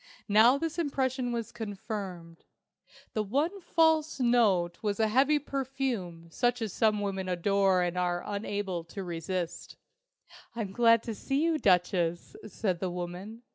Now 0.27 0.57
this 0.57 0.79
impression 0.79 1.31
was 1.31 1.51
confirmed. 1.51 2.43
The 3.13 3.21
one 3.21 3.61
false 3.61 4.19
note 4.19 4.79
was 4.81 4.99
a 4.99 5.07
heavy 5.07 5.37
perfume 5.37 6.31
such 6.31 6.59
as 6.59 6.73
some 6.73 7.01
women 7.01 7.29
adore 7.29 7.83
and 7.83 7.95
are 7.95 8.23
unable 8.25 8.83
to 8.85 9.03
resist. 9.03 9.75
"I'm 10.55 10.71
glad 10.71 11.03
to 11.03 11.13
see 11.13 11.43
you, 11.43 11.59
Duchess," 11.59 12.35
said 12.47 12.79
the 12.79 12.89
woman. 12.89 13.43